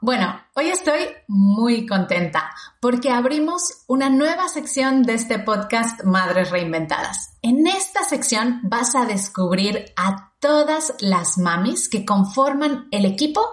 [0.00, 7.36] Bueno, hoy estoy muy contenta porque abrimos una nueva sección de este podcast Madres Reinventadas.
[7.42, 13.44] En esta sección vas a descubrir a todas las mamis que conforman el equipo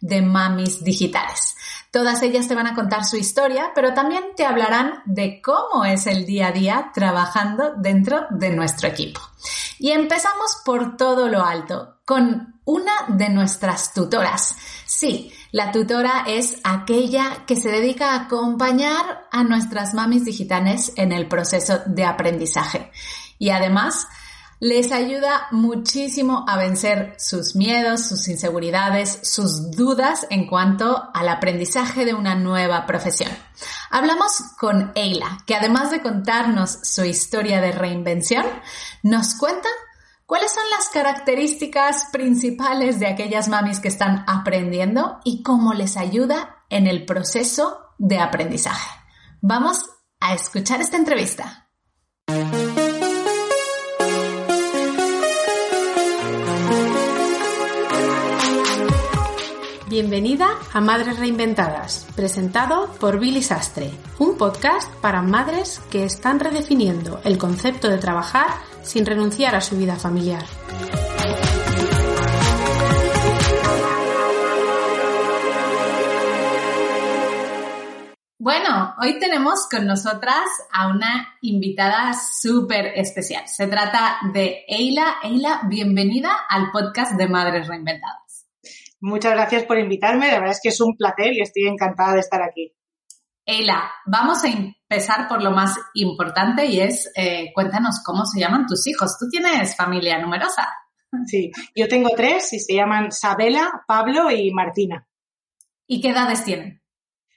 [0.00, 1.54] de mamis digitales.
[1.92, 6.08] Todas ellas te van a contar su historia, pero también te hablarán de cómo es
[6.08, 9.20] el día a día trabajando dentro de nuestro equipo.
[9.78, 14.56] Y empezamos por todo lo alto, con una de nuestras tutoras.
[14.86, 21.12] Sí, la tutora es aquella que se dedica a acompañar a nuestras mamis digitales en
[21.12, 22.90] el proceso de aprendizaje.
[23.38, 24.08] Y además,
[24.60, 32.06] les ayuda muchísimo a vencer sus miedos, sus inseguridades, sus dudas en cuanto al aprendizaje
[32.06, 33.30] de una nueva profesión.
[33.90, 38.46] Hablamos con Eila, que además de contarnos su historia de reinvención,
[39.02, 39.68] nos cuenta
[40.32, 46.64] cuáles son las características principales de aquellas mamis que están aprendiendo y cómo les ayuda
[46.70, 48.88] en el proceso de aprendizaje.
[49.42, 49.84] Vamos
[50.20, 51.68] a escuchar esta entrevista.
[59.90, 67.20] Bienvenida a Madres Reinventadas, presentado por Billy Sastre, un podcast para madres que están redefiniendo
[67.24, 68.48] el concepto de trabajar
[68.82, 70.44] sin renunciar a su vida familiar.
[78.38, 83.46] Bueno, hoy tenemos con nosotras a una invitada súper especial.
[83.46, 85.18] Se trata de Eila.
[85.22, 88.48] Eila, bienvenida al podcast de Madres Reinventadas.
[89.00, 92.20] Muchas gracias por invitarme, la verdad es que es un placer y estoy encantada de
[92.20, 92.74] estar aquí.
[93.44, 98.66] Eila, vamos a empezar por lo más importante y es, eh, cuéntanos cómo se llaman
[98.66, 99.16] tus hijos.
[99.18, 100.68] ¿Tú tienes familia numerosa?
[101.26, 105.06] Sí, yo tengo tres y se llaman Sabela, Pablo y Martina.
[105.86, 106.80] ¿Y qué edades tienen?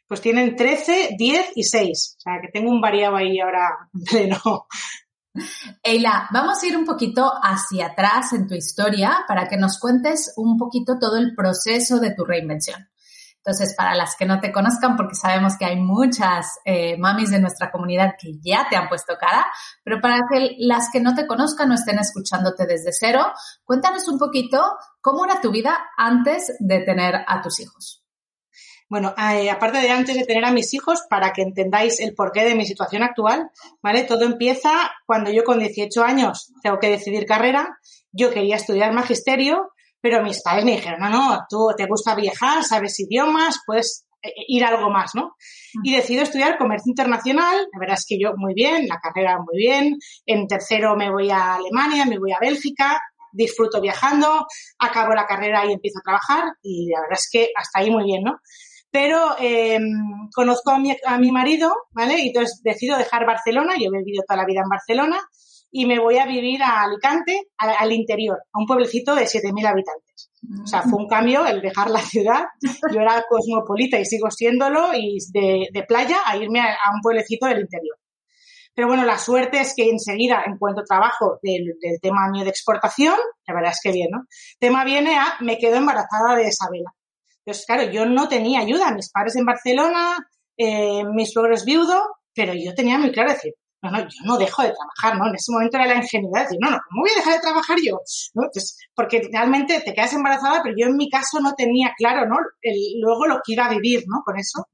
[0.07, 2.15] Pues tienen 13, 10 y 6.
[2.17, 4.67] O sea, que tengo un variado ahí ahora en pleno.
[5.83, 10.33] Eila, vamos a ir un poquito hacia atrás en tu historia para que nos cuentes
[10.37, 12.87] un poquito todo el proceso de tu reinvención.
[13.45, 17.39] Entonces, para las que no te conozcan, porque sabemos que hay muchas eh, mamis de
[17.39, 19.45] nuestra comunidad que ya te han puesto cara,
[19.83, 23.21] pero para que las que no te conozcan o estén escuchándote desde cero,
[23.63, 24.59] cuéntanos un poquito
[24.99, 28.03] cómo era tu vida antes de tener a tus hijos.
[28.89, 32.45] Bueno, eh, aparte de antes de tener a mis hijos, para que entendáis el porqué
[32.45, 33.51] de mi situación actual,
[33.83, 34.05] ¿vale?
[34.05, 34.71] Todo empieza
[35.05, 37.77] cuando yo con 18 años tengo que decidir carrera.
[38.11, 39.71] Yo quería estudiar magisterio,
[40.05, 44.29] pero mis padres me dijeron, no, no, tú te gusta viajar, sabes idiomas, puedes eh,
[44.49, 45.33] ir algo más, ¿no?
[45.81, 47.67] Y decido estudiar comercio internacional.
[47.73, 49.97] La verdad es que yo muy bien, la carrera muy bien.
[50.27, 53.01] En tercero me voy a Alemania, me voy a Bélgica,
[53.31, 54.45] disfruto viajando,
[54.77, 58.03] acabo la carrera y empiezo a trabajar y la verdad es que hasta ahí muy
[58.03, 58.37] bien, ¿no?
[58.91, 59.79] pero eh,
[60.33, 62.17] conozco a mi, a mi, marido, ¿vale?
[62.19, 65.19] Y entonces decido dejar Barcelona, yo he vivido toda la vida en Barcelona,
[65.77, 70.31] y me voy a vivir a Alicante, al, interior, a un pueblecito de 7.000 habitantes.
[70.63, 72.45] O sea, fue un cambio el dejar la ciudad.
[72.93, 77.59] Yo era cosmopolita y sigo siéndolo, y de, playa a irme a, un pueblecito del
[77.59, 77.97] interior.
[78.73, 83.15] Pero bueno, la suerte es que enseguida encuentro trabajo del, tema mío de exportación,
[83.45, 84.27] la verdad es que bien, ¿no?
[84.57, 86.93] tema viene a, me quedo embarazada de Isabela.
[87.39, 88.93] Entonces, claro, yo no tenía ayuda.
[88.93, 90.25] Mis padres en Barcelona,
[90.55, 92.01] eh, mis suegros viudo,
[92.33, 93.55] pero yo tenía muy claro decir,
[93.85, 95.29] no, no, yo no dejo de trabajar, ¿no?
[95.29, 97.77] En ese momento era la ingenuidad, decir, no, no, ¿cómo voy a dejar de trabajar
[97.83, 97.99] yo?
[98.33, 98.43] ¿No?
[98.43, 102.37] Entonces, porque realmente te quedas embarazada, pero yo en mi caso no tenía claro, ¿no?
[102.61, 104.21] El, luego lo que iba a vivir, ¿no?
[104.25, 104.67] Con eso.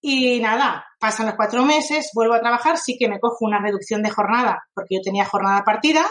[0.00, 4.02] Y nada, pasan los cuatro meses, vuelvo a trabajar, sí que me cojo una reducción
[4.02, 6.04] de jornada, porque yo tenía jornada partida,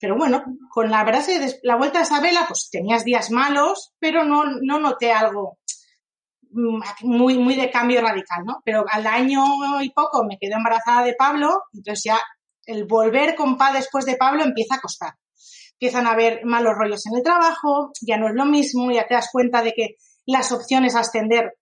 [0.00, 1.24] pero bueno, con la verdad
[1.62, 5.58] la vuelta a Isabela, pues tenías días malos, pero no, no noté algo
[6.50, 8.60] muy, muy de cambio radical, ¿no?
[8.64, 9.42] Pero al año
[9.82, 12.20] y poco me quedé embarazada de Pablo, entonces ya
[12.66, 15.14] el volver con Pa después de Pablo empieza a costar.
[15.72, 19.14] Empiezan a haber malos rollos en el trabajo, ya no es lo mismo, ya te
[19.14, 21.54] das cuenta de que las opciones a ascender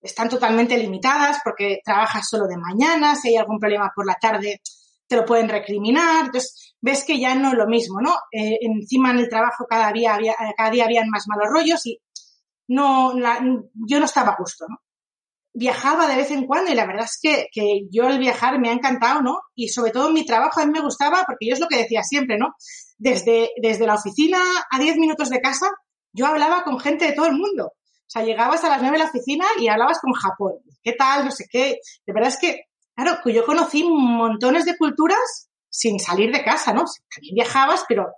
[0.00, 4.60] están totalmente limitadas porque trabajas solo de mañana, si hay algún problema por la tarde
[5.08, 6.26] te lo pueden recriminar.
[6.26, 8.14] Entonces, ves que ya no es lo mismo, ¿no?
[8.30, 11.98] Eh, encima en el trabajo cada día, había, cada día habían más malos rollos y
[12.68, 13.40] no, la,
[13.86, 14.78] yo no estaba justo, ¿no?
[15.52, 18.68] Viajaba de vez en cuando y la verdad es que, que yo el viajar me
[18.68, 19.40] ha encantado, ¿no?
[19.54, 22.02] Y sobre todo mi trabajo a mí me gustaba porque yo es lo que decía
[22.02, 22.54] siempre, ¿no?
[22.96, 24.38] Desde, desde la oficina
[24.70, 25.66] a 10 minutos de casa,
[26.12, 27.66] yo hablaba con gente de todo el mundo.
[27.66, 30.54] O sea, llegabas a las 9 de la oficina y hablabas con Japón.
[30.82, 31.24] ¿Qué tal?
[31.24, 31.78] No sé qué.
[32.06, 32.68] De verdad es que
[32.98, 36.84] Claro, que yo conocí montones de culturas sin salir de casa, ¿no?
[37.14, 38.08] También viajabas, pero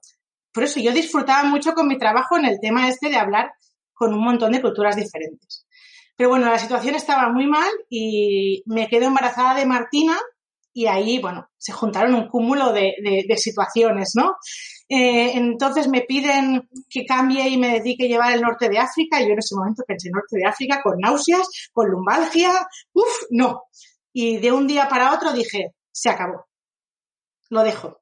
[0.55, 3.53] por eso yo disfrutaba mucho con mi trabajo en el tema este de hablar
[4.01, 5.67] con un montón de culturas diferentes.
[6.17, 10.19] Pero bueno, la situación estaba muy mal y me quedo embarazada de Martina
[10.73, 12.95] y ahí, bueno, se juntaron un cúmulo de,
[13.37, 14.37] situaciones, ¿no?
[14.89, 19.21] Eh, entonces me piden que cambie y me dedique a llevar el norte de África
[19.21, 22.53] y yo en ese momento pensé norte de África con náuseas, con lumbalgia,
[22.95, 23.65] uff, no.
[24.15, 26.47] Y de un día para otro dije, se acabó,
[27.51, 28.01] lo dejo.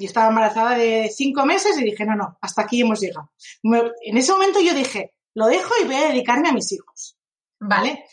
[0.00, 3.30] Y estaba embarazada de cinco meses y dije, no, no, hasta aquí hemos llegado.
[3.62, 7.18] En ese momento yo dije, lo dejo y voy a dedicarme a mis hijos.
[7.60, 8.06] ¿Vale?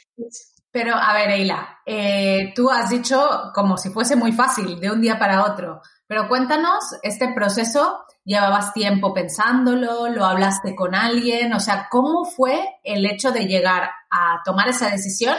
[0.69, 5.00] Pero, a ver, Eila, eh, tú has dicho como si fuese muy fácil, de un
[5.00, 5.81] día para otro.
[6.07, 10.10] Pero cuéntanos, este proceso, ¿llevabas tiempo pensándolo?
[10.10, 11.54] ¿Lo hablaste con alguien?
[11.54, 15.38] O sea, ¿cómo fue el hecho de llegar a tomar esa decisión?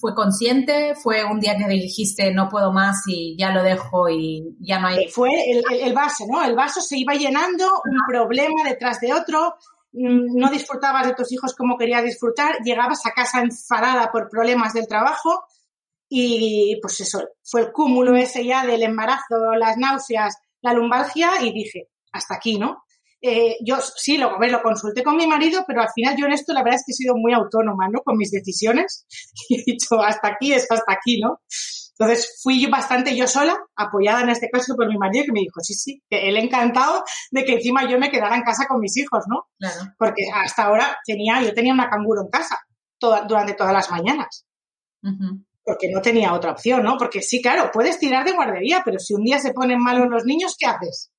[0.00, 0.94] ¿Fue consciente?
[0.94, 4.88] ¿Fue un día que dijiste no puedo más y ya lo dejo y ya no
[4.88, 5.08] hay?
[5.08, 6.44] Fue el, el vaso, ¿no?
[6.44, 9.56] El vaso se iba llenando, un problema detrás de otro,
[9.92, 14.72] Mm, no disfrutabas de tus hijos como querías disfrutar, llegabas a casa enfadada por problemas
[14.72, 15.44] del trabajo
[16.08, 21.52] y pues eso, fue el cúmulo ese ya del embarazo, las náuseas, la lumbalgia y
[21.52, 22.84] dije, hasta aquí, ¿no?
[23.22, 26.54] Eh, yo sí, lo, lo consulté con mi marido, pero al final yo en esto
[26.54, 28.00] la verdad es que he sido muy autónoma, ¿no?
[28.02, 29.06] Con mis decisiones
[29.48, 31.40] y he dicho, hasta aquí es hasta aquí, ¿no?
[32.00, 35.60] Entonces fui bastante yo sola, apoyada en este caso por mi marido, que me dijo,
[35.60, 38.96] sí, sí, que él encantado de que encima yo me quedara en casa con mis
[38.96, 39.48] hijos, ¿no?
[39.58, 39.92] Claro.
[39.98, 42.58] Porque hasta ahora tenía, yo tenía una canguro en casa
[42.98, 44.46] toda, durante todas las mañanas.
[45.62, 46.96] Porque no tenía otra opción, ¿no?
[46.96, 50.24] Porque sí, claro, puedes tirar de guardería, pero si un día se ponen malos los
[50.24, 51.10] niños, ¿qué haces?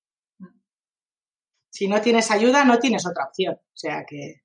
[1.71, 1.73] Mm.
[1.73, 3.55] Si no tienes ayuda, no tienes otra opción.
[3.55, 4.41] O sea que.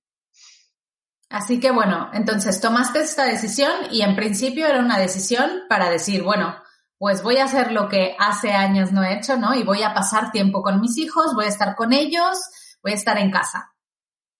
[1.29, 6.23] Así que bueno, entonces tomaste esta decisión y en principio era una decisión para decir,
[6.23, 6.55] bueno,
[6.99, 9.55] pues voy a hacer lo que hace años no he hecho, ¿no?
[9.55, 12.39] Y voy a pasar tiempo con mis hijos, voy a estar con ellos,
[12.81, 13.73] voy a estar en casa.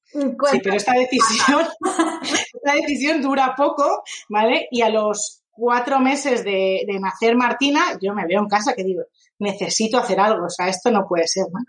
[0.05, 1.67] Sí, pero esta decisión,
[2.23, 4.69] esta decisión dura poco, ¿vale?
[4.71, 8.85] Y a los cuatro meses de, de, nacer Martina, yo me veo en casa que
[8.85, 9.03] digo,
[9.39, 11.61] necesito hacer algo, o sea, esto no puede ser, ¿no?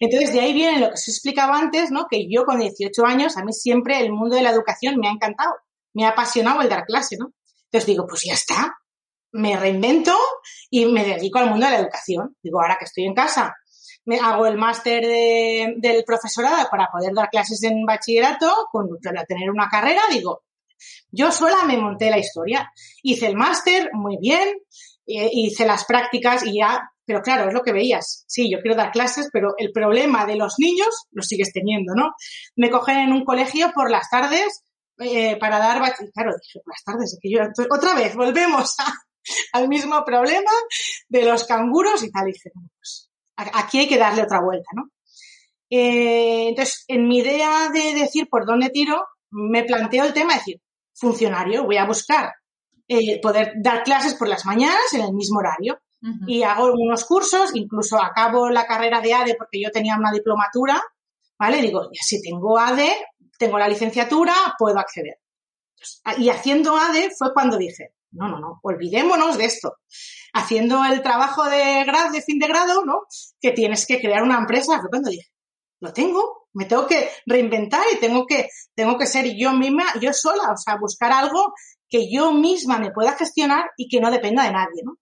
[0.00, 2.06] Entonces, de ahí viene lo que os explicaba antes, ¿no?
[2.10, 5.12] Que yo con 18 años, a mí siempre el mundo de la educación me ha
[5.12, 5.54] encantado,
[5.94, 7.32] me ha apasionado el dar clase, ¿no?
[7.64, 8.78] Entonces digo, pues ya está,
[9.32, 10.16] me reinvento
[10.70, 12.36] y me dedico al mundo de la educación.
[12.42, 13.54] Digo, ahora que estoy en casa,
[14.04, 19.24] me hago el máster de, del profesorado para poder dar clases en bachillerato, con, para
[19.24, 20.44] tener una carrera, digo,
[21.10, 22.72] yo sola me monté la historia.
[23.02, 24.48] Hice el máster muy bien,
[25.06, 28.24] eh, hice las prácticas y ya, pero claro, es lo que veías.
[28.26, 32.12] Sí, yo quiero dar clases, pero el problema de los niños lo sigues teniendo, ¿no?
[32.56, 34.64] Me cogen en un colegio por las tardes
[34.98, 35.78] eh, para dar,
[36.12, 37.40] claro, dije, por las tardes, que yo,
[37.70, 38.76] otra vez, volvemos
[39.52, 40.50] al mismo problema
[41.08, 42.28] de los canguros y tal.
[42.28, 43.10] Y dije, pues
[43.54, 44.90] aquí hay que darle otra vuelta, ¿no?
[45.70, 50.38] Eh, entonces, en mi idea de decir por dónde tiro, me planteo el tema de
[50.38, 50.60] decir,
[50.98, 52.32] funcionario, voy a buscar
[52.86, 55.80] eh, poder dar clases por las mañanas en el mismo horario.
[56.28, 60.80] Y hago unos cursos, incluso acabo la carrera de ADE porque yo tenía una diplomatura,
[61.36, 61.60] ¿vale?
[61.60, 62.88] Digo, ya si tengo ADE,
[63.36, 65.18] tengo la licenciatura, puedo acceder.
[66.18, 69.78] y haciendo ADE fue cuando dije, no, no, no, olvidémonos de esto.
[70.32, 73.00] Haciendo el trabajo de grado, de fin de grado, ¿no?
[73.40, 75.26] Que tienes que crear una empresa, fue cuando dije,
[75.80, 80.12] lo tengo, me tengo que reinventar y tengo que, tengo que ser yo misma, yo
[80.12, 81.52] sola, o sea, buscar algo
[81.88, 84.96] que yo misma me pueda gestionar y que no dependa de nadie, ¿no?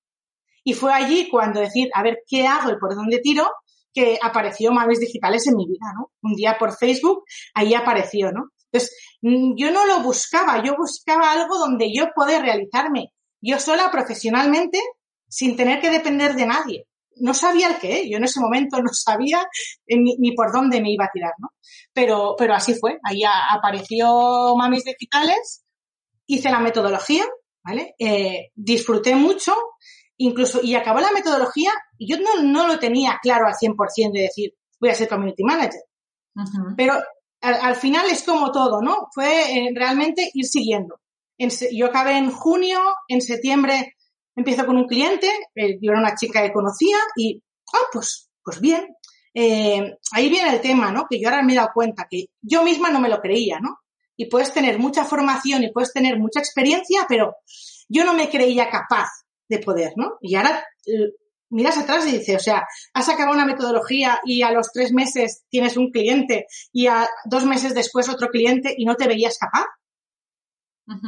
[0.65, 3.49] Y fue allí cuando decir, a ver, ¿qué hago y por dónde tiro?
[3.97, 6.11] que apareció Mames Digitales en mi vida, ¿no?
[6.21, 7.25] Un día por Facebook,
[7.55, 8.50] ahí apareció, ¿no?
[8.71, 13.91] Entonces, mm, yo no lo buscaba, yo buscaba algo donde yo poder realizarme yo sola
[13.91, 14.81] profesionalmente
[15.29, 16.87] sin tener que depender de nadie.
[17.16, 19.46] No sabía el qué, yo en ese momento no sabía
[19.87, 21.49] ni, por dónde me iba a tirar, ¿no?
[21.92, 25.64] Pero, pero así fue, ahí apareció Mamis Digitales
[26.26, 27.25] hice la metodología,
[27.64, 27.94] ¿vale?
[27.99, 29.54] Eh, disfruté mucho,
[30.16, 34.23] incluso, y acabó la metodología, y yo no, no lo tenía claro al 100% de
[34.23, 35.80] decir, voy a ser community manager.
[36.76, 36.94] Pero
[37.40, 39.08] al, final es como todo, ¿no?
[39.14, 41.00] Fue eh, realmente ir siguiendo.
[41.73, 43.96] yo acabé en junio, en septiembre
[44.37, 48.61] empiezo con un cliente, eh, yo era una chica que conocía y, ah, pues, pues
[48.61, 48.87] bien.
[50.12, 51.07] ahí viene el tema, ¿no?
[51.11, 53.81] Que yo ahora me he dado cuenta que yo misma no me lo creía, ¿no?
[54.16, 57.37] y puedes tener mucha formación y puedes tener mucha experiencia, pero
[57.88, 59.09] yo no me creía capaz
[59.49, 60.16] de poder, ¿no?
[60.21, 61.12] Y ahora eh,
[61.50, 65.45] miras atrás y dices, o sea, has acabado una metodología y a los tres meses
[65.50, 69.66] tienes un cliente y a dos meses después otro cliente y no te veías capaz.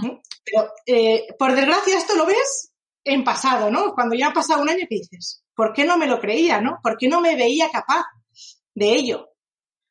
[0.04, 0.20] ¿Eh?
[0.44, 2.67] Pero, eh, por desgracia, esto lo ves
[3.08, 3.92] en pasado, ¿no?
[3.94, 5.42] Cuando ya ha pasado un año, ¿qué dices?
[5.54, 6.78] ¿Por qué no me lo creía, no?
[6.82, 8.04] ¿Por qué no me veía capaz
[8.74, 9.28] de ello?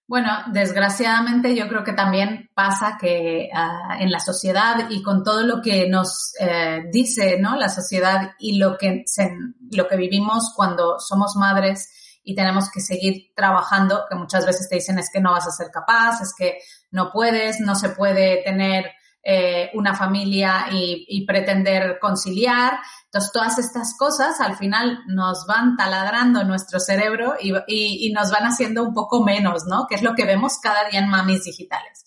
[0.08, 5.44] Bueno, desgraciadamente yo creo que también pasa que uh, en la sociedad y con todo
[5.44, 7.58] lo que nos eh, dice ¿no?
[7.58, 9.30] la sociedad y lo que, se,
[9.72, 14.76] lo que vivimos cuando somos madres y tenemos que seguir trabajando, que muchas veces te
[14.76, 16.60] dicen es que no vas a ser capaz, es que
[16.92, 18.86] no puedes, no se puede tener
[19.24, 22.80] eh, una familia y, pretender conciliar.
[23.06, 28.84] Entonces, todas estas cosas al final nos van taladrando nuestro cerebro y, nos van haciendo
[28.84, 29.86] un poco menos, ¿no?
[29.88, 32.06] Que es lo que vemos cada día en mamis digitales.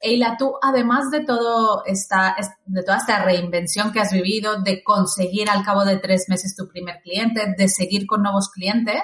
[0.00, 5.48] Eila, tú, además de todo esta, de toda esta reinvención que has vivido, de conseguir
[5.48, 9.02] al cabo de tres meses tu primer cliente, de seguir con nuevos clientes,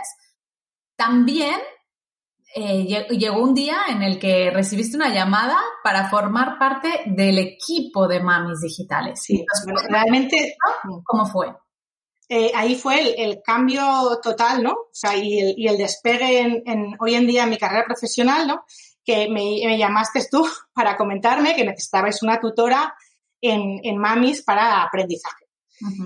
[0.97, 1.59] también
[2.55, 8.09] eh, llegó un día en el que recibiste una llamada para formar parte del equipo
[8.09, 9.23] de mamis digitales.
[9.23, 9.45] Sí,
[9.89, 10.57] realmente.
[11.05, 11.55] ¿Cómo fue?
[12.29, 13.83] Eh, ahí fue el, el, cambio
[14.23, 14.71] total, ¿no?
[14.71, 17.85] O sea, y el, y el despegue en, en, hoy en día en mi carrera
[17.85, 18.65] profesional, ¿no?
[19.05, 22.95] Que me, me llamaste tú para comentarme que necesitabais una tutora
[23.41, 25.50] en, en mamis para aprendizaje.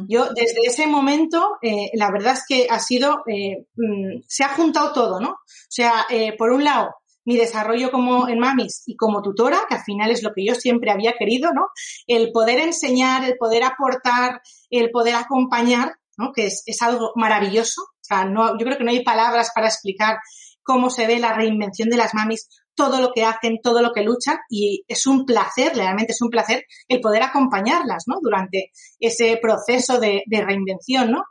[0.08, 4.48] Yo desde ese momento, eh, la verdad es que ha sido, eh, mm, se ha
[4.50, 5.30] juntado todo, ¿no?
[5.30, 9.76] O sea, eh, por un lado, mi desarrollo como en Mamis y como tutora, que
[9.76, 11.68] al final es lo que yo siempre había querido, ¿no?
[12.06, 16.32] El poder enseñar, el poder aportar, el poder acompañar, ¿no?
[16.32, 17.82] Que es, es algo maravilloso.
[17.82, 20.18] O sea, no, yo creo que no hay palabras para explicar
[20.62, 24.02] cómo se ve la reinvención de las mamis todo lo que hacen, todo lo que
[24.02, 28.16] luchan y es un placer, realmente es un placer el poder acompañarlas, ¿no?
[28.20, 31.24] Durante ese proceso de, de reinvención, ¿no?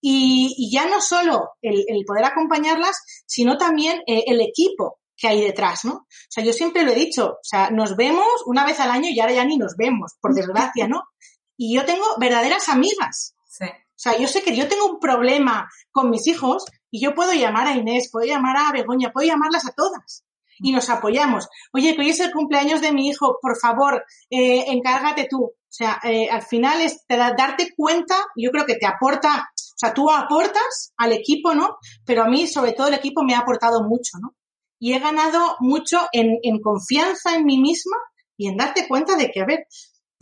[0.00, 5.28] Y, y, ya no solo el, el, poder acompañarlas, sino también eh, el equipo que
[5.28, 5.92] hay detrás, ¿no?
[5.92, 9.08] O sea, yo siempre lo he dicho, o sea, nos vemos una vez al año
[9.08, 11.02] y ahora ya ni nos vemos, por desgracia, ¿no?
[11.56, 13.36] Y yo tengo verdaderas amigas.
[13.46, 13.66] Sí.
[13.66, 17.32] O sea, yo sé que yo tengo un problema con mis hijos y yo puedo
[17.34, 20.24] llamar a Inés, puedo llamar a Begoña, puedo llamarlas a todas
[20.58, 21.48] y nos apoyamos.
[21.72, 25.42] Oye, que hoy es el cumpleaños de mi hijo, por favor, eh, encárgate tú.
[25.44, 29.50] O sea, eh, al final es te da, darte cuenta, yo creo que te aporta,
[29.56, 31.76] o sea, tú aportas al equipo, ¿no?
[32.04, 34.34] Pero a mí, sobre todo, el equipo me ha aportado mucho, ¿no?
[34.78, 37.96] Y he ganado mucho en, en confianza en mí misma
[38.36, 39.66] y en darte cuenta de que, a ver,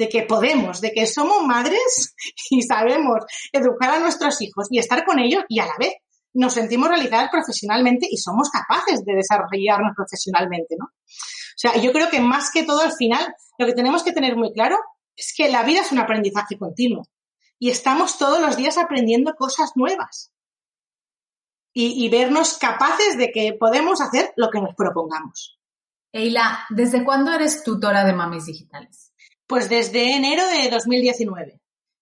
[0.01, 2.15] de que podemos, de que somos madres
[2.51, 5.95] y sabemos educar a nuestros hijos y estar con ellos y a la vez
[6.33, 10.87] nos sentimos realizadas profesionalmente y somos capaces de desarrollarnos profesionalmente, ¿no?
[10.87, 14.37] O sea, yo creo que más que todo al final, lo que tenemos que tener
[14.37, 14.77] muy claro
[15.17, 17.07] es que la vida es un aprendizaje continuo
[17.59, 20.33] y estamos todos los días aprendiendo cosas nuevas
[21.75, 25.59] y, y vernos capaces de que podemos hacer lo que nos propongamos.
[26.13, 29.13] Eila, ¿desde cuándo eres tutora de mamis digitales?
[29.47, 31.61] Pues desde enero de 2019.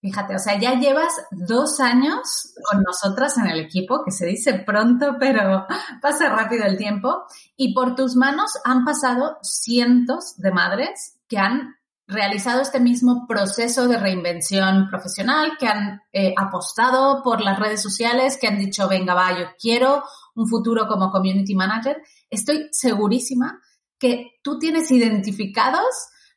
[0.09, 4.55] Fíjate, o sea, ya llevas dos años con nosotras en el equipo, que se dice
[4.55, 5.67] pronto, pero
[6.00, 7.25] pasa rápido el tiempo,
[7.59, 11.75] y por tus manos han pasado cientos de madres que han
[12.07, 18.38] realizado este mismo proceso de reinvención profesional, que han eh, apostado por las redes sociales,
[18.41, 22.00] que han dicho, venga, va, yo quiero un futuro como community manager.
[22.31, 23.61] Estoy segurísima
[23.99, 25.85] que tú tienes identificados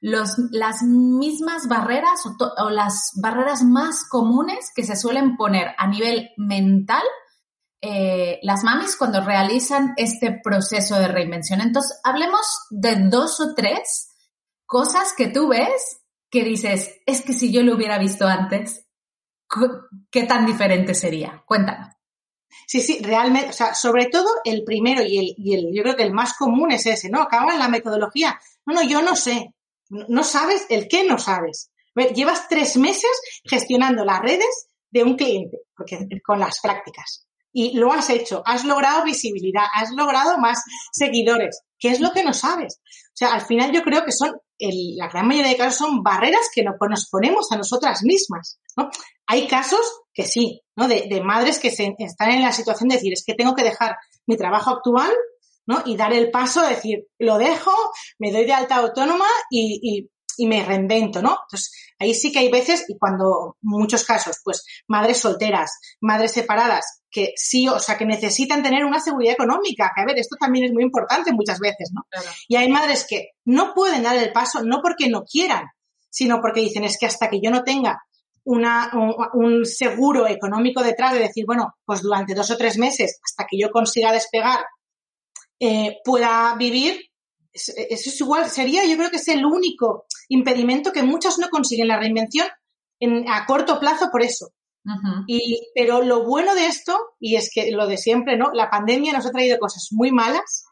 [0.02, 2.24] las mismas barreras
[2.58, 7.04] o, las barreras más comunes que se suelen poner a nivel mental
[7.84, 11.62] eh, las mamis cuando realizan este proceso de reinvención.
[11.62, 14.10] Entonces, hablemos de dos o tres
[14.66, 18.88] cosas que tú ves que dices, es que si yo lo hubiera visto antes,
[20.10, 21.44] ¿qué tan diferente sería?
[21.46, 21.90] Cuéntanos.
[22.68, 25.96] Sí, sí, realmente, o sea, sobre todo el primero y el, y el, yo creo
[25.96, 27.22] que el más común es ese, ¿no?
[27.22, 28.40] Acaba en la metodología.
[28.66, 29.54] No, no, yo no sé.
[29.92, 31.70] No sabes el qué no sabes.
[32.16, 33.12] Llevas tres meses
[33.44, 37.28] gestionando las redes de un cliente, porque con las prácticas.
[37.54, 41.64] Y lo has hecho, has logrado visibilidad, has logrado más seguidores.
[41.78, 42.80] ¿Qué es lo que no sabes?
[42.80, 46.50] O sea, al final yo creo que son, la gran mayoría de casos son barreras
[46.54, 48.60] que no, nos ponemos a nosotras mismas.
[49.28, 49.82] Hay casos
[50.14, 50.88] que sí, ¿no?
[50.88, 53.64] De, de madres que se, están en la situación de decir, es que tengo que
[53.64, 55.12] dejar mi trabajo actual
[55.66, 55.84] ¿no?
[55.86, 57.72] Y dar el paso, decir, lo dejo,
[58.20, 61.38] me doy de alta autónoma y, y, y, me reinvento, ¿no?
[61.44, 67.02] Entonces, ahí sí que hay veces, y cuando, muchos casos, pues, madres solteras, madres separadas,
[67.12, 70.66] que sí, o sea, que necesitan tener una seguridad económica, que a ver, esto también
[70.66, 72.04] es muy importante muchas veces, ¿no?
[72.10, 72.30] Claro.
[72.48, 75.66] Y hay madres que no pueden dar el paso, no porque no quieran,
[76.10, 78.02] sino porque dicen, es que hasta que yo no tenga
[78.44, 83.20] una, un, un, seguro económico detrás de decir, bueno, pues durante dos o tres meses,
[83.24, 84.60] hasta que yo consiga despegar
[85.64, 87.00] eh, pueda vivir,
[87.54, 91.88] eso es igual, sería, yo creo que es el único impedimento que muchas no consiguen
[91.88, 92.48] la reinvención
[93.00, 94.48] en, a corto plazo por eso.
[94.84, 95.24] Uh -huh.
[95.28, 98.50] Y, pero lo bueno de esto, y es que lo de siempre, ¿no?
[98.54, 100.66] La pandemia nos ha traído cosas muy malas,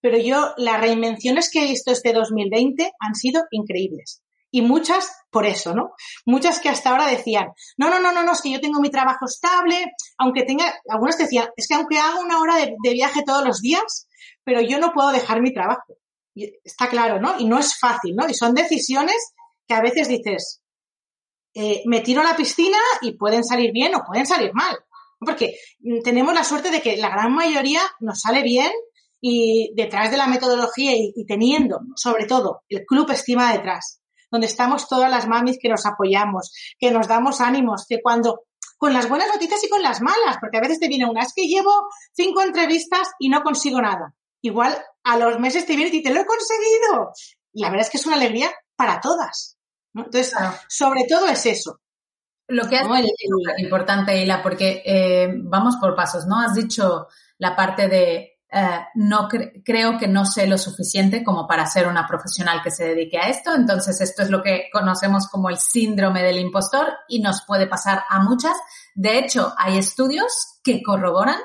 [0.00, 4.22] pero yo las reinvenciones que he visto este 2020 han sido increíbles.
[4.50, 5.92] Y muchas por eso, ¿no?
[6.26, 8.90] Muchas que hasta ahora decían, no, no, no, no, no, es que yo tengo mi
[8.90, 13.44] trabajo estable, aunque tenga, algunas decían, es que aunque haga una hora de, viaje todos
[13.44, 14.08] los días,
[14.44, 15.96] pero yo no puedo dejar mi trabajo.
[16.34, 17.38] Y está claro, ¿no?
[17.38, 18.28] Y no es fácil, ¿no?
[18.28, 19.16] Y son decisiones
[19.66, 20.62] que a veces dices,
[21.54, 24.76] eh, me tiro a la piscina y pueden salir bien o pueden salir mal.
[25.18, 25.56] Porque
[26.02, 28.72] tenemos la suerte de que la gran mayoría nos sale bien
[29.20, 34.46] y detrás de la metodología y, y teniendo, sobre todo, el club estima detrás donde
[34.46, 38.44] estamos todas las mamis que nos apoyamos, que nos damos ánimos, que cuando
[38.78, 41.34] con las buenas noticias y con las malas, porque a veces te viene una, es
[41.34, 44.14] que llevo cinco entrevistas y no consigo nada.
[44.42, 47.12] Igual a los meses te viene y te lo he conseguido.
[47.52, 49.56] Y la verdad es que es una alegría para todas.
[49.94, 50.32] Entonces,
[50.68, 51.80] sobre todo es eso.
[52.48, 53.06] Lo que has dicho
[53.56, 56.40] es importante, Hila, porque eh, vamos por pasos, ¿no?
[56.40, 57.06] Has dicho
[57.38, 59.28] la parte de eh, no
[59.64, 63.28] creo que no sé lo suficiente como para ser una profesional que se dedique a
[63.28, 63.54] esto.
[63.54, 68.04] Entonces, esto es lo que conocemos como el síndrome del impostor y nos puede pasar
[68.08, 68.56] a muchas.
[68.94, 71.38] De hecho, hay estudios que corroboran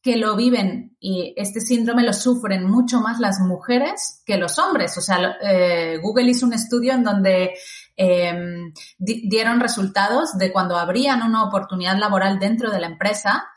[0.00, 4.96] que lo viven y este síndrome lo sufren mucho más las mujeres que los hombres.
[4.96, 7.54] O sea, eh, Google hizo un estudio en donde
[7.96, 13.48] em, dieron resultados de cuando abrían una oportunidad laboral dentro de la empresa,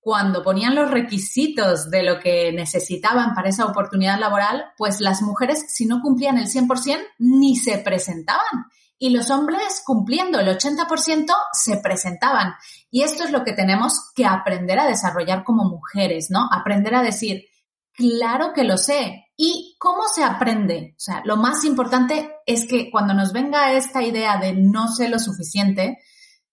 [0.00, 5.64] cuando ponían los requisitos de lo que necesitaban para esa oportunidad laboral, pues las mujeres,
[5.68, 8.66] si no cumplían el 100%, ni se presentaban.
[9.02, 12.52] Y los hombres, cumpliendo el 80%, se presentaban.
[12.90, 16.50] Y esto es lo que tenemos que aprender a desarrollar como mujeres, ¿no?
[16.52, 17.46] Aprender a decir,
[17.94, 19.24] claro que lo sé.
[19.38, 20.92] ¿Y cómo se aprende?
[20.98, 25.08] O sea, lo más importante es que cuando nos venga esta idea de no sé
[25.08, 25.96] lo suficiente,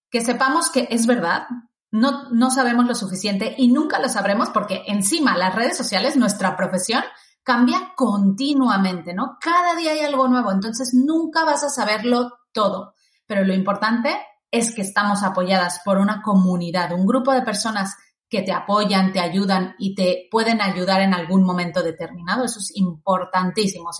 [0.09, 1.47] que sepamos que es verdad,
[1.91, 6.55] no, no sabemos lo suficiente y nunca lo sabremos porque encima las redes sociales, nuestra
[6.55, 7.03] profesión,
[7.43, 9.37] cambia continuamente, ¿no?
[9.39, 12.93] Cada día hay algo nuevo, entonces nunca vas a saberlo todo.
[13.25, 14.15] Pero lo importante
[14.51, 17.95] es que estamos apoyadas por una comunidad, un grupo de personas
[18.29, 22.43] que te apoyan, te ayudan y te pueden ayudar en algún momento determinado.
[22.43, 23.91] Eso es importantísimo.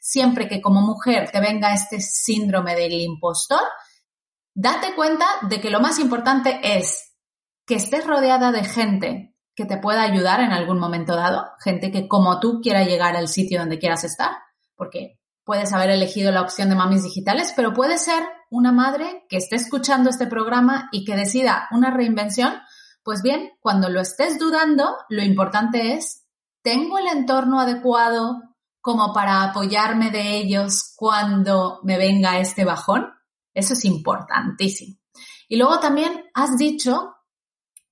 [0.00, 3.60] Siempre, que como mujer te venga este síndrome del impostor,
[4.54, 7.12] date cuenta de que lo más importante es
[7.66, 12.08] que estés rodeada de gente que te pueda ayudar en algún momento dado, gente que
[12.08, 14.30] como tú quiera llegar al sitio donde quieras estar,
[14.74, 19.36] porque puedes haber elegido la opción de mamis digitales, pero puede ser una madre que
[19.36, 22.52] esté escuchando este programa y que decida una reinvención,
[23.04, 26.26] pues bien, cuando lo estés dudando, lo importante es,
[26.62, 28.42] ¿tengo el entorno adecuado
[28.80, 33.12] como para apoyarme de ellos cuando me venga este bajón?
[33.54, 34.96] Eso es importantísimo.
[35.48, 37.14] Y luego también has dicho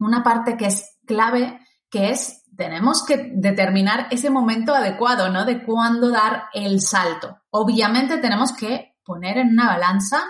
[0.00, 1.60] una parte que es clave,
[1.94, 5.44] que es tenemos que determinar ese momento adecuado, ¿no?
[5.44, 7.38] De cuándo dar el salto.
[7.50, 10.24] Obviamente tenemos que poner en una balanza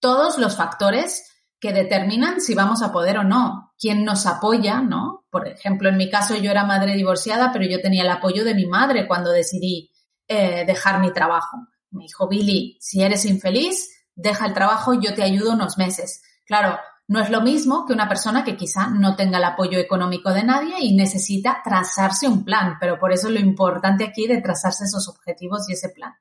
[0.00, 5.26] todos los factores que determinan si vamos a poder o no, quién nos apoya, ¿no?
[5.30, 8.54] Por ejemplo, en mi caso yo era madre divorciada, pero yo tenía el apoyo de
[8.54, 9.90] mi madre cuando decidí
[10.26, 11.58] eh, dejar mi trabajo.
[11.90, 16.22] Me dijo, Billy, si eres infeliz, deja el trabajo, yo te ayudo unos meses.
[16.46, 20.32] Claro, no es lo mismo que una persona que quizá no tenga el apoyo económico
[20.32, 24.84] de nadie y necesita trazarse un plan, pero por eso lo importante aquí de trazarse
[24.84, 26.14] esos objetivos y ese plan.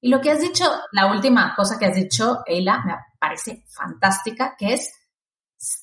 [0.00, 4.54] Y lo que has dicho, la última cosa que has dicho, Eila, me parece fantástica,
[4.56, 4.92] que es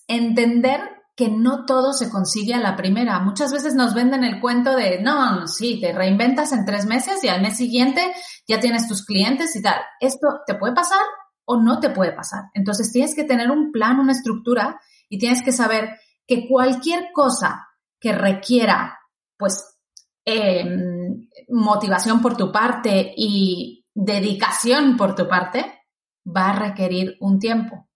[0.07, 0.79] entender
[1.17, 3.19] que no todo se consigue a la primera.
[3.19, 7.29] Muchas veces nos venden el cuento de, no, sí, te reinventas en tres meses y
[7.29, 8.13] al mes siguiente
[8.47, 9.79] ya tienes tus clientes y tal.
[9.99, 10.99] Esto te puede pasar
[11.45, 12.45] o no te puede pasar.
[12.53, 14.79] Entonces tienes que tener un plan, una estructura
[15.10, 17.67] y tienes que saber que cualquier cosa
[17.99, 18.99] que requiera,
[19.38, 19.77] pues,
[20.25, 25.84] em, motivación por tu parte y dedicación por tu parte,
[26.25, 27.88] va a requerir un tiempo.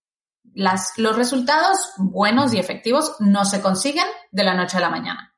[0.54, 5.29] Las, los resultados buenos y efectivos no se consiguen de la noche a la mañana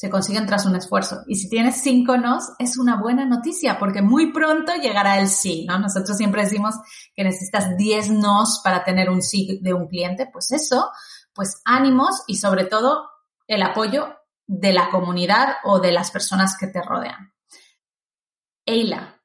[0.00, 1.24] se consiguen tras un esfuerzo.
[1.26, 5.66] Y si tienes cinco nos, es una buena noticia porque muy pronto llegará el sí,
[5.68, 5.78] ¿no?
[5.78, 6.74] Nosotros siempre decimos
[7.14, 10.88] que necesitas 10 nos para tener un sí de un cliente, pues eso,
[11.34, 13.10] pues ánimos y sobre todo
[13.46, 17.34] el apoyo de la comunidad o de las personas que te rodean.
[18.64, 19.20] Eila,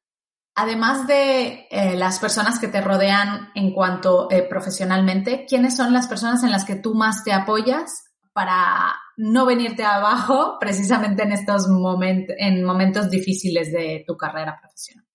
[0.56, 6.08] además de eh, las personas que te rodean en cuanto eh, profesionalmente, ¿quiénes son las
[6.08, 8.05] personas en las que tú más te apoyas
[8.36, 15.06] para no venirte abajo precisamente en estos momentos, en momentos difíciles de tu carrera profesional.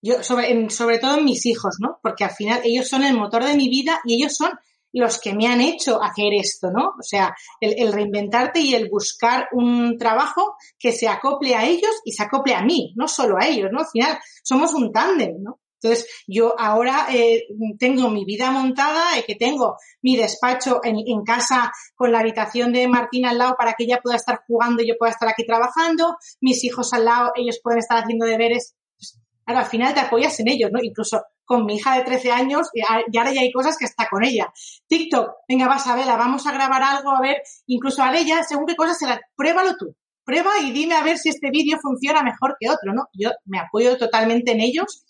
[0.00, 1.98] Yo, sobre, todo en mis hijos, ¿no?
[2.00, 4.52] Porque al final ellos son el motor de mi vida y ellos son
[4.92, 6.90] los que me han hecho hacer esto, ¿no?
[6.96, 12.12] O sea, el, reinventarte y el buscar un trabajo que se acople a ellos y
[12.12, 13.80] se acople a mí, no solo a ellos, ¿no?
[13.80, 15.58] Al final somos un tándem, ¿no?
[15.80, 17.44] Entonces, yo ahora eh,
[17.78, 22.72] tengo mi vida montada, y que tengo mi despacho en, en, casa con la habitación
[22.72, 25.46] de Martina al lado para que ella pueda estar jugando y yo pueda estar aquí
[25.46, 28.74] trabajando, mis hijos al lado, ellos pueden estar haciendo deberes.
[28.96, 30.80] Pues, ahora, al final te apoyas en ellos, ¿no?
[30.82, 34.22] Incluso con mi hija de 13 años y ahora ya hay cosas que está con
[34.22, 34.52] ella.
[34.86, 38.66] TikTok, venga, vas a verla, vamos a grabar algo, a ver, incluso a ella, según
[38.66, 42.22] qué cosas se la, pruébalo tú, prueba y dime a ver si este vídeo funciona
[42.22, 43.08] mejor que otro, ¿no?
[43.14, 45.04] Yo me apoyo totalmente en ellos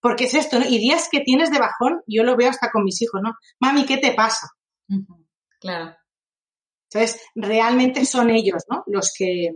[0.00, 0.66] porque es esto, ¿no?
[0.66, 3.34] Y días que tienes de bajón, yo lo veo hasta con mis hijos, ¿no?
[3.60, 4.48] Mami, ¿qué te pasa?
[5.60, 5.94] Claro.
[6.90, 8.82] Entonces, realmente son ellos, ¿no?
[8.86, 9.52] Los que,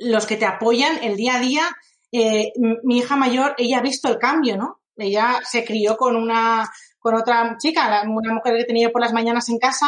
[0.00, 1.62] los que te apoyan el día a día.
[2.10, 4.80] Eh, mi hija mayor, ella ha visto el cambio, ¿no?
[4.98, 9.48] ella se crió con una, con otra chica, una mujer que tenía por las mañanas
[9.48, 9.86] en casa,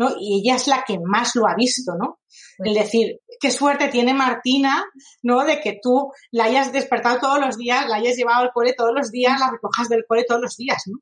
[0.00, 0.14] ¿no?
[0.18, 2.20] Y ella es la que más lo ha visto, ¿no?
[2.56, 4.86] El decir, qué suerte tiene Martina,
[5.22, 5.44] ¿no?
[5.44, 8.92] De que tú la hayas despertado todos los días, la hayas llevado al cole todos
[8.94, 11.00] los días, la recojas del cole todos los días, ¿no?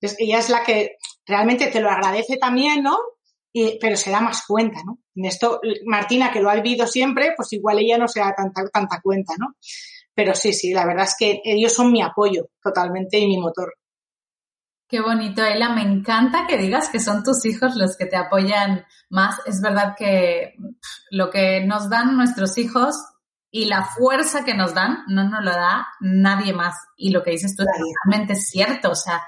[0.00, 2.98] Entonces, ella es la que realmente te lo agradece también, ¿no?
[3.52, 4.98] Y, pero se da más cuenta, ¿no?
[5.14, 8.68] En esto, Martina, que lo ha vivido siempre, pues igual ella no se da tanta,
[8.68, 9.54] tanta cuenta, ¿no?
[10.12, 13.74] Pero sí, sí, la verdad es que ellos son mi apoyo totalmente y mi motor.
[14.94, 15.70] Qué bonito, Ela.
[15.70, 19.40] Me encanta que digas que son tus hijos los que te apoyan más.
[19.44, 20.54] Es verdad que
[21.10, 22.94] lo que nos dan nuestros hijos
[23.50, 26.76] y la fuerza que nos dan no nos lo da nadie más.
[26.96, 27.68] Y lo que dices tú es
[28.04, 28.92] realmente cierto.
[28.92, 29.20] O sea,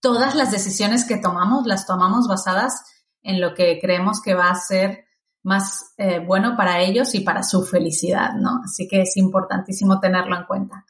[0.00, 2.84] todas las decisiones que tomamos las tomamos basadas
[3.22, 5.06] en lo que creemos que va a ser
[5.42, 8.60] más eh, bueno para ellos y para su felicidad, ¿no?
[8.62, 10.84] Así que es importantísimo tenerlo en cuenta.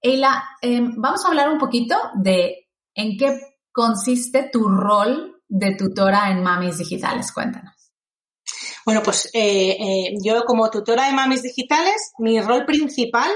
[0.00, 3.38] Eila, em, vamos a hablar un poquito de en qué
[3.76, 7.30] consiste tu rol de tutora en Mamis Digitales.
[7.30, 7.92] Cuéntanos.
[8.86, 13.30] Bueno, pues eh, eh, yo como tutora de Mamis Digitales, mi rol principal,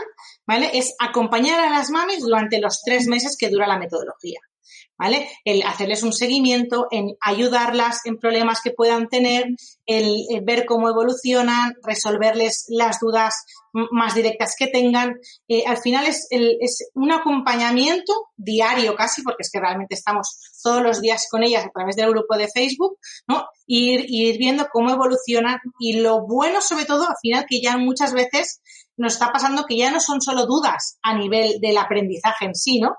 [0.46, 0.70] ¿vale?
[0.72, 4.40] Es acompañar a las mamis durante los tres meses que dura la metodología.
[5.00, 5.30] ¿Vale?
[5.46, 9.46] El hacerles un seguimiento, en ayudarlas en problemas que puedan tener,
[9.86, 15.18] el, ver cómo evolucionan, resolverles las dudas más directas que tengan.
[15.48, 20.82] Eh, al final es, es un acompañamiento diario casi, porque es que realmente estamos todos
[20.82, 23.46] los días con ellas a través del grupo de Facebook, ¿no?
[23.66, 28.12] Ir, ir viendo cómo evolucionan y lo bueno sobre todo al final que ya muchas
[28.12, 28.60] veces
[29.00, 32.80] nos está pasando que ya no son solo dudas a nivel del aprendizaje en sí,
[32.80, 32.96] ¿no?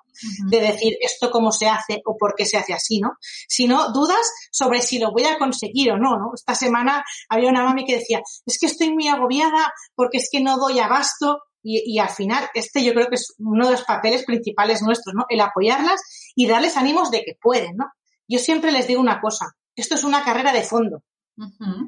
[0.50, 3.12] De decir esto cómo se hace o por qué se hace así, ¿no?
[3.48, 4.20] Sino dudas
[4.52, 6.32] sobre si lo voy a conseguir o no, ¿no?
[6.34, 10.42] Esta semana había una mami que decía, es que estoy muy agobiada porque es que
[10.42, 11.40] no doy abasto.
[11.64, 15.14] Y, y al final, este yo creo que es uno de los papeles principales nuestros,
[15.14, 15.26] ¿no?
[15.30, 16.02] El apoyarlas
[16.36, 17.86] y darles ánimos de que pueden, ¿no?
[18.28, 21.04] Yo siempre les digo una cosa, esto es una carrera de fondo.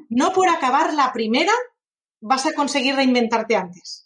[0.08, 1.52] No por acabar la primera
[2.20, 4.03] vas a conseguir reinventarte antes.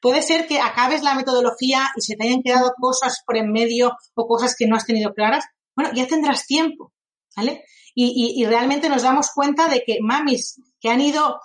[0.00, 3.92] Puede ser que acabes la metodología y se te hayan quedado cosas por en medio
[4.14, 5.44] o cosas que no has tenido claras.
[5.76, 6.92] Bueno, ya tendrás tiempo,
[7.36, 7.64] ¿vale?
[7.94, 11.40] Y, realmente nos damos cuenta de que mamis que han ido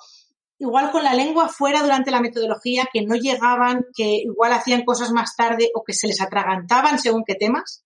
[0.58, 5.12] igual con la lengua fuera durante la metodología, que no llegaban, que igual hacían cosas
[5.12, 7.86] más tarde o que se les atragantaban según qué temas,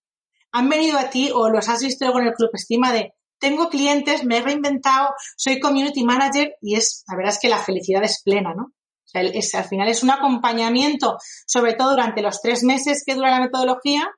[0.52, 4.24] han venido a ti o los has visto con el Club Estima de tengo clientes,
[4.24, 8.22] me he reinventado, soy community manager y es, la verdad es que la felicidad es
[8.24, 8.72] plena, ¿no?
[9.14, 13.42] Es, al final es un acompañamiento, sobre todo durante los tres meses que dura la
[13.42, 14.10] metodología,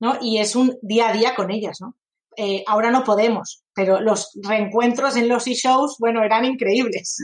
[0.00, 0.18] ¿no?
[0.20, 1.96] Y es un día a día con ellas, ¿no?
[2.36, 7.18] Eh, ahora no podemos, pero los reencuentros en los e-shows, bueno, eran increíbles.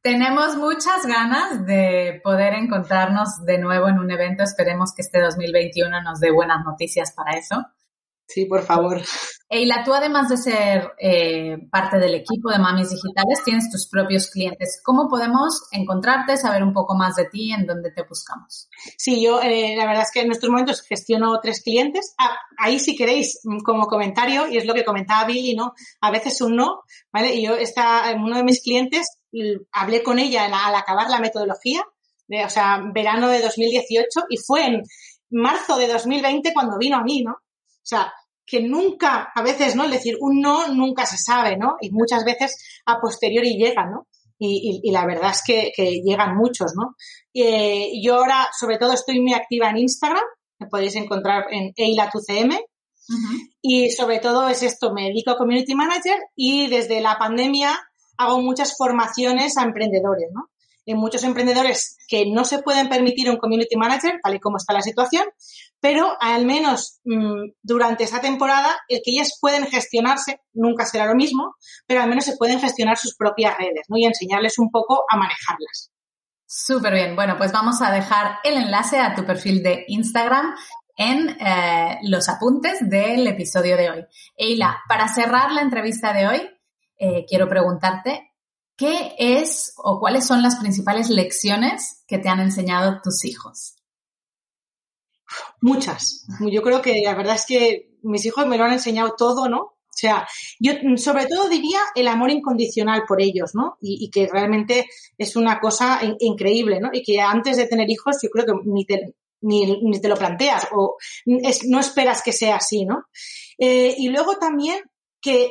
[0.00, 4.44] Tenemos muchas ganas de poder encontrarnos de nuevo en un evento.
[4.44, 7.66] Esperemos que este 2021 nos dé buenas noticias para eso.
[8.26, 9.00] Sí, por favor.
[9.48, 14.28] Eila, tú además de ser eh, parte del equipo de Mamis Digitales, tienes tus propios
[14.28, 14.80] clientes.
[14.84, 18.68] ¿Cómo podemos encontrarte, saber un poco más de ti, en dónde te buscamos?
[18.98, 22.14] Sí, yo eh, la verdad es que en estos momentos gestiono tres clientes.
[22.18, 25.74] Ah, ahí si queréis mm, como comentario, y es lo que comentaba Billy, ¿no?
[26.00, 26.80] A veces un no,
[27.12, 27.32] ¿vale?
[27.32, 29.06] Y yo, está, uno de mis clientes,
[29.70, 31.84] hablé con ella al acabar la metodología,
[32.44, 34.82] o sea, verano de 2018, y fue en
[35.30, 37.36] marzo de 2020 cuando vino a mí, ¿no?
[37.86, 38.12] O sea,
[38.44, 39.84] que nunca, a veces, ¿no?
[39.84, 41.76] Es decir, un no nunca se sabe, ¿no?
[41.80, 44.08] Y muchas veces a posteriori llegan, ¿no?
[44.38, 46.96] Y, y, la verdad es que, que llegan muchos, ¿no?
[47.32, 50.24] Eh, yo ahora, sobre todo, estoy muy activa en Instagram,
[50.58, 52.60] me podéis encontrar en EILA2CM,
[53.62, 57.78] y sobre todo es esto, me dedico a Community Manager y desde la pandemia
[58.18, 60.50] hago muchas formaciones a emprendedores, ¿no?
[60.86, 64.72] En muchos emprendedores que no se pueden permitir un community manager, tal y como está
[64.72, 65.24] la situación,
[65.80, 71.14] pero al menos mm, durante esa temporada, el que ellas pueden gestionarse, nunca será lo
[71.14, 71.54] mismo,
[71.86, 73.86] pero al menos se pueden gestionar sus propias redes.
[73.88, 75.90] Y enseñarles un poco a manejarlas.
[76.46, 77.16] Súper bien.
[77.16, 80.54] Bueno, pues vamos a dejar el enlace a tu perfil de Instagram
[80.96, 84.06] en eh, los apuntes del episodio de hoy.
[84.36, 86.50] Eila, para cerrar la entrevista de hoy,
[86.98, 88.32] eh, quiero preguntarte,
[88.76, 93.76] ¿qué es o cuáles son las principales lecciones que te han enseñado tus hijos?
[95.60, 96.26] Muchas.
[96.40, 99.58] Yo creo que la verdad es que mis hijos me lo han enseñado todo, ¿no?
[99.96, 100.28] O sea,
[100.60, 103.78] yo sobre todo diría el amor incondicional por ellos, ¿no?
[103.80, 104.86] Y, que realmente
[105.16, 106.90] es una cosa increíble, ¿no?
[106.92, 110.68] Y que antes de tener hijos yo creo que ni te, ni, te lo planteas
[110.72, 113.06] o no esperas que sea así, ¿no?
[113.56, 114.78] Eh, y luego también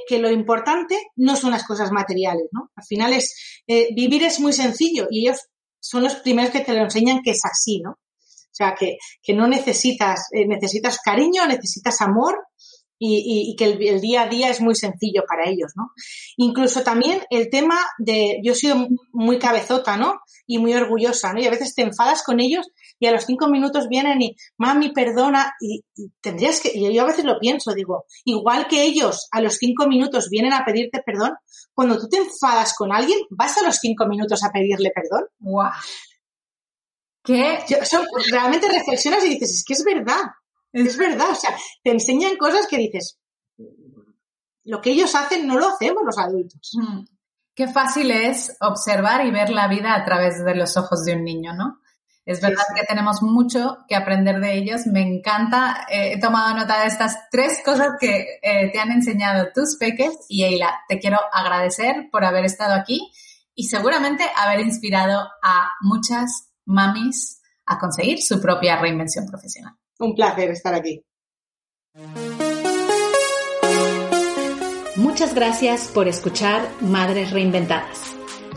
[0.07, 2.71] que, lo importante no son las cosas materiales, ¿no?
[2.75, 5.39] Al final es, eh, vivir es muy sencillo y ellos
[5.79, 7.91] son los primeros que te lo enseñan que es así, ¿no?
[7.91, 12.39] O sea, que, que no necesitas, eh, necesitas cariño, necesitas amor
[12.97, 15.91] y, y, que el, día a día es muy sencillo para ellos, ¿no?
[16.37, 20.21] Incluso también el tema de, yo he sido muy cabezota, ¿no?
[20.47, 21.41] Y muy orgullosa, ¿no?
[21.41, 22.65] Y a veces te enfadas con ellos
[22.99, 25.83] y a los cinco minutos vienen y, mami, perdona, y,
[26.21, 29.87] tendrías que, y yo a veces lo pienso, digo, igual que ellos a los cinco
[29.87, 31.33] minutos vienen a pedirte perdón,
[31.73, 35.27] cuando tú te enfadas con alguien, vas a los cinco minutos a pedirle perdón.
[35.39, 35.71] ¡Guau!
[37.23, 37.65] ¿Qué?
[38.31, 40.21] realmente reflexionas y dices, es que es verdad.
[40.71, 43.17] Es verdad, o sea, te enseñan cosas que dices,
[44.65, 46.71] lo que ellos hacen no lo hacemos los adultos.
[46.73, 47.05] Mm.
[47.55, 51.23] Qué fácil es observar y ver la vida a través de los ojos de un
[51.23, 51.79] niño, ¿no?
[52.25, 54.87] Es verdad que tenemos mucho que aprender de ellos.
[54.87, 55.85] Me encanta.
[55.89, 60.25] Eh, he tomado nota de estas tres cosas que eh, te han enseñado tus peques.
[60.27, 63.11] Y Eila, te quiero agradecer por haber estado aquí
[63.53, 69.73] y seguramente haber inspirado a muchas mamis a conseguir su propia reinvención profesional.
[69.99, 71.05] Un placer estar aquí.
[74.95, 78.15] Muchas gracias por escuchar Madres Reinventadas.